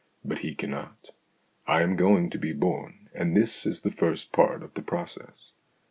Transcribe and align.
But 0.25 0.39
he 0.39 0.55
cannot. 0.55 1.11
I 1.67 1.83
am 1.83 1.95
going 1.95 2.31
to 2.31 2.39
be 2.39 2.53
born, 2.53 3.11
and 3.13 3.37
this 3.37 3.67
is 3.67 3.81
the 3.81 3.91
first 3.91 4.31
part 4.31 4.63
of 4.63 4.73
the 4.73 4.81
process. 4.81 5.53